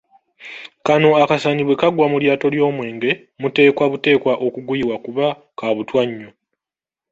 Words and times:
Kano 0.85 1.09
akasaanyi 1.23 1.63
bwe 1.65 1.75
kagwa 1.81 2.05
mu 2.11 2.17
lyato 2.21 2.47
ly'omwenge, 2.53 3.09
muteekwa 3.41 3.85
buteekwa 3.91 4.33
okuguyiwa 4.45 4.95
kuba 5.05 5.25
ka 5.57 5.67
butwa 5.75 6.01
nnyo. 6.07 6.29